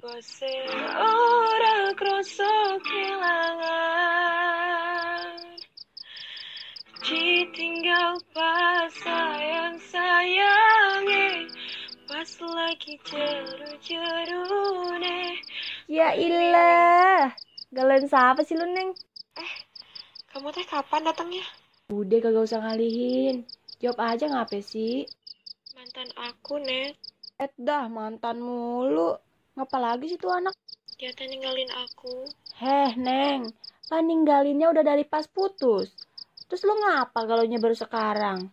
Você 0.00 0.64
ora 0.96 1.94
kroso 1.94 2.80
kehilangan 2.84 3.60
Ditinggal 7.04 8.16
pas 8.34 8.92
sayang 9.04 9.78
sayangi 9.78 11.46
Pas 12.08 12.40
lagi 12.42 12.98
jeru-jerune 13.06 15.20
Ya 15.90 16.14
ilah, 16.14 17.34
galen 17.74 18.06
siapa 18.06 18.46
sih 18.46 18.54
lu, 18.54 18.62
Neng? 18.62 18.94
Kamu 20.30 20.54
teh 20.54 20.62
kapan 20.62 21.02
datangnya? 21.02 21.42
Udah 21.90 22.22
kagak 22.22 22.46
usah 22.46 22.62
ngalihin. 22.62 23.42
Jawab 23.82 24.14
aja 24.14 24.30
ngapain 24.30 24.62
sih? 24.62 25.02
Mantan 25.74 26.06
aku, 26.14 26.62
Net. 26.62 26.94
Eh 27.42 27.50
dah, 27.58 27.90
mantan 27.90 28.38
mulu. 28.38 29.18
Ngapa 29.60 29.76
lagi 29.76 30.08
sih 30.08 30.16
tuh 30.16 30.32
anak? 30.32 30.56
Dia 30.96 31.12
teh 31.12 31.28
ninggalin 31.28 31.68
aku. 31.68 32.24
Heh, 32.56 32.96
Neng. 32.96 33.52
Kan 33.92 34.08
ninggalinnya 34.08 34.72
udah 34.72 34.80
dari 34.80 35.04
pas 35.04 35.28
putus. 35.28 35.92
Terus 36.48 36.64
lu 36.64 36.72
ngapa 36.80 37.28
galaunya 37.28 37.60
baru 37.60 37.76
sekarang? 37.76 38.48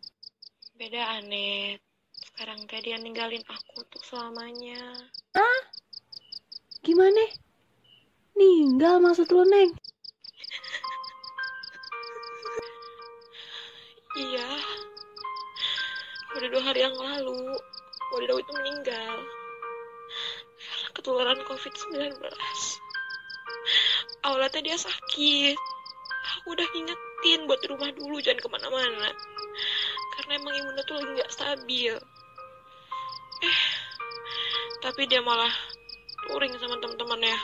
Beda 0.76 1.16
Anet. 1.16 1.80
Sekarang 2.12 2.59
teh 2.67 2.84
dia 2.84 3.00
ninggalin 3.00 3.40
aku 3.48 3.88
untuk 3.88 4.04
selamanya. 4.04 5.00
Gimana? 6.84 7.23
Ninggal 8.36 9.00
maksud 9.00 9.31
lu, 9.31 9.48
Neng? 9.48 9.72
Iya. 14.28 14.50
Udah 16.36 16.50
dua 16.52 16.64
hari 16.67 16.84
yang 16.84 16.98
lalu, 17.00 17.55
Wadi 18.12 18.26
Daud 18.28 18.44
itu 18.44 18.52
meninggal. 18.59 19.37
Ketularan 21.07 21.39
COVID-19. 21.47 22.20
Awalnya 24.27 24.59
dia 24.59 24.75
sakit. 24.75 25.55
Aku 26.36 26.52
udah 26.52 26.67
ngingetin 26.67 27.47
buat 27.47 27.64
di 27.64 27.72
rumah 27.72 27.88
dulu, 27.95 28.19
jangan 28.19 28.44
ke 28.44 28.47
mana-mana. 28.52 29.16
Karena 30.19 30.31
emang 30.36 30.52
imunnya 30.52 30.83
tuh 30.83 30.99
lagi 30.99 31.08
nggak 31.16 31.31
stabil. 31.31 31.95
Eh, 33.39 33.59
tapi 34.83 35.08
dia 35.08 35.23
malah 35.23 35.47
touring 36.27 36.52
sama 36.59 36.75
teman-temannya. 36.75 37.39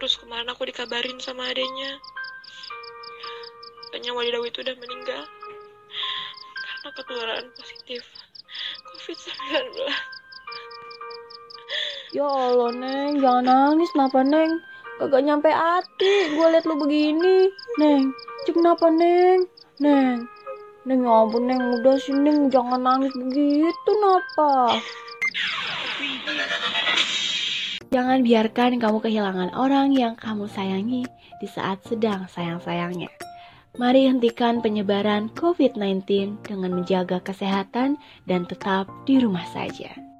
Terus 0.00 0.16
kemarin 0.16 0.48
aku 0.48 0.64
dikabarin 0.64 1.20
sama 1.20 1.52
adenya. 1.52 2.00
Katanya 3.92 4.16
Wadi 4.16 4.32
Daud 4.32 4.48
itu 4.48 4.64
udah 4.64 4.76
meninggal 4.80 5.22
karena 6.56 6.88
ketularan 6.96 7.46
positif 7.52 8.00
Ya 12.12 12.28
Allah, 12.28 12.76
Neng. 12.76 13.24
Jangan 13.24 13.44
nangis. 13.48 13.88
Kenapa, 13.96 14.20
Neng? 14.20 14.60
Kagak 15.00 15.24
nyampe 15.24 15.48
hati. 15.48 16.36
Gue 16.36 16.46
liat 16.52 16.68
lu 16.68 16.76
begini. 16.76 17.48
Neng, 17.80 18.12
cik 18.44 18.60
kenapa, 18.60 18.92
Neng? 18.92 19.48
Neng. 19.80 20.28
Neng, 20.84 21.00
ya 21.08 21.12
ampun, 21.24 21.48
Neng. 21.48 21.80
Udah 21.80 21.96
sih, 21.96 22.12
Neng. 22.12 22.52
Jangan 22.52 22.84
nangis 22.84 23.16
begitu, 23.16 23.90
napa? 23.96 24.76
Jangan 27.88 28.20
biarkan 28.20 28.76
kamu 28.76 28.98
kehilangan 29.00 29.56
orang 29.56 29.96
yang 29.96 30.12
kamu 30.12 30.52
sayangi 30.52 31.08
di 31.40 31.48
saat 31.48 31.80
sedang 31.88 32.28
sayang-sayangnya. 32.28 33.08
Mari 33.80 34.04
hentikan 34.04 34.60
penyebaran 34.60 35.32
COVID-19 35.32 36.04
dengan 36.44 36.76
menjaga 36.76 37.24
kesehatan 37.24 37.96
dan 38.28 38.44
tetap 38.44 38.84
di 39.08 39.16
rumah 39.16 39.48
saja. 39.48 40.11